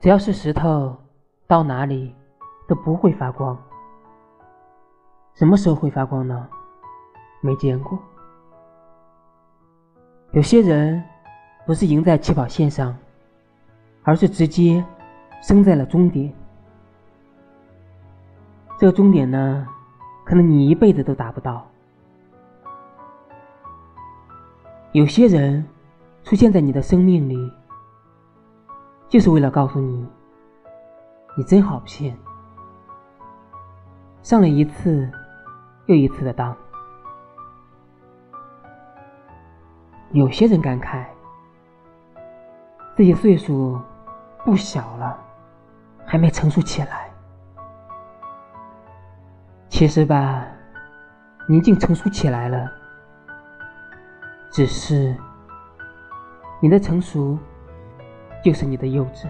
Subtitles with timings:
[0.00, 0.96] 只要是石头，
[1.48, 2.14] 到哪里
[2.68, 3.58] 都不会发光。
[5.34, 6.48] 什么时候会发光呢？
[7.40, 7.98] 没见过。
[10.30, 11.02] 有些人
[11.66, 12.96] 不是赢在起跑线上，
[14.04, 14.84] 而是直接
[15.42, 16.32] 升在了终点。
[18.78, 19.66] 这个终点呢，
[20.24, 21.66] 可能你一辈子都达不到。
[24.92, 25.66] 有些人
[26.22, 27.52] 出现在你的生命里，
[29.08, 30.06] 就是为了告诉你，
[31.34, 32.16] 你真好骗。
[34.22, 35.10] 上了一次
[35.86, 36.54] 又一次的当。
[40.12, 41.06] 有些人感慨，
[42.94, 43.80] 自己岁数
[44.44, 45.18] 不小了，
[46.04, 47.10] 还没成熟起来。
[49.70, 50.44] 其实吧，
[51.48, 52.70] 你已经成熟起来了，
[54.50, 55.16] 只是
[56.60, 57.38] 你的成熟
[58.48, 59.26] 就是你的幼稚。